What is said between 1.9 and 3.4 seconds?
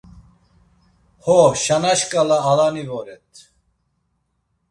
şǩala alani voret.